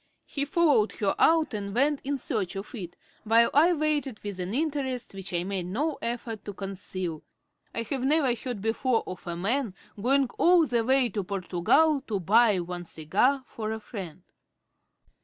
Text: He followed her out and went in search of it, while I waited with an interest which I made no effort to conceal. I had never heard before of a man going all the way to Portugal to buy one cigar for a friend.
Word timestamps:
He 0.25 0.45
followed 0.45 0.93
her 0.93 1.13
out 1.19 1.53
and 1.53 1.75
went 1.75 2.01
in 2.03 2.17
search 2.17 2.55
of 2.55 2.73
it, 2.73 2.95
while 3.23 3.51
I 3.53 3.71
waited 3.73 4.19
with 4.23 4.39
an 4.39 4.51
interest 4.51 5.13
which 5.13 5.31
I 5.31 5.43
made 5.43 5.67
no 5.67 5.99
effort 6.01 6.43
to 6.45 6.53
conceal. 6.55 7.21
I 7.71 7.83
had 7.83 8.01
never 8.01 8.33
heard 8.33 8.61
before 8.63 9.03
of 9.05 9.27
a 9.27 9.35
man 9.35 9.75
going 10.01 10.25
all 10.39 10.65
the 10.65 10.83
way 10.83 11.09
to 11.09 11.23
Portugal 11.23 12.01
to 12.07 12.19
buy 12.19 12.59
one 12.61 12.85
cigar 12.85 13.43
for 13.45 13.71
a 13.71 13.79
friend. 13.79 14.23